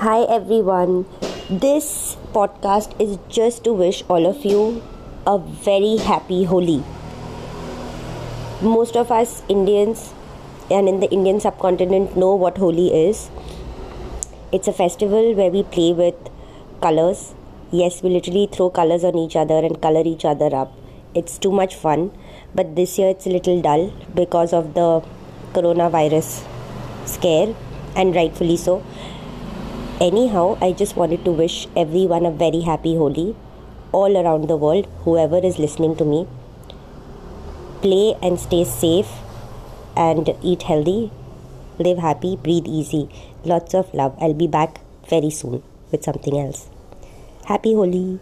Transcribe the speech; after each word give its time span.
Hi 0.00 0.22
everyone. 0.32 1.06
This 1.62 2.16
podcast 2.32 2.92
is 3.04 3.18
just 3.28 3.64
to 3.64 3.72
wish 3.72 4.04
all 4.08 4.26
of 4.26 4.44
you 4.44 4.80
a 5.26 5.38
very 5.38 5.96
happy 5.96 6.44
Holi. 6.44 6.84
Most 8.62 8.96
of 8.96 9.10
us 9.10 9.42
Indians 9.48 10.14
and 10.70 10.88
in 10.88 11.00
the 11.00 11.10
Indian 11.10 11.40
subcontinent 11.40 12.16
know 12.16 12.32
what 12.36 12.58
Holi 12.58 12.94
is. 12.94 13.28
It's 14.52 14.68
a 14.68 14.72
festival 14.72 15.34
where 15.34 15.50
we 15.50 15.64
play 15.64 15.92
with 15.92 16.14
colors. 16.80 17.34
Yes, 17.72 18.00
we 18.00 18.10
literally 18.10 18.46
throw 18.52 18.70
colors 18.70 19.02
on 19.02 19.18
each 19.18 19.34
other 19.34 19.58
and 19.58 19.82
color 19.82 20.04
each 20.04 20.24
other 20.24 20.54
up. 20.54 20.72
It's 21.16 21.38
too 21.38 21.50
much 21.50 21.74
fun, 21.74 22.12
but 22.54 22.76
this 22.76 23.00
year 23.00 23.08
it's 23.08 23.26
a 23.26 23.30
little 23.30 23.60
dull 23.60 23.92
because 24.14 24.52
of 24.52 24.74
the 24.74 25.02
coronavirus 25.54 26.46
scare, 27.04 27.52
and 27.96 28.14
rightfully 28.14 28.56
so. 28.56 28.84
Anyhow, 30.00 30.56
I 30.60 30.70
just 30.70 30.94
wanted 30.94 31.24
to 31.24 31.32
wish 31.32 31.66
everyone 31.76 32.24
a 32.24 32.30
very 32.30 32.60
happy 32.60 32.94
Holi 32.94 33.34
all 33.90 34.16
around 34.16 34.46
the 34.46 34.56
world, 34.56 34.86
whoever 35.02 35.38
is 35.38 35.58
listening 35.58 35.96
to 35.96 36.04
me. 36.04 36.28
Play 37.82 38.14
and 38.22 38.38
stay 38.38 38.62
safe 38.62 39.10
and 39.96 40.30
eat 40.40 40.62
healthy. 40.62 41.10
Live 41.80 41.98
happy, 41.98 42.36
breathe 42.36 42.68
easy. 42.68 43.08
Lots 43.44 43.74
of 43.74 43.92
love. 43.92 44.16
I'll 44.20 44.34
be 44.34 44.46
back 44.46 44.80
very 45.08 45.30
soon 45.30 45.64
with 45.90 46.04
something 46.04 46.38
else. 46.38 46.68
Happy 47.46 47.74
Holi! 47.74 48.20